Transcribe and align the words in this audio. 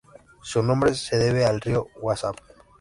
Su 0.41 0.63
nombre 0.63 0.95
se 0.95 1.19
debe 1.19 1.45
al 1.45 1.61
río 1.61 1.85
Wabash. 2.01 2.35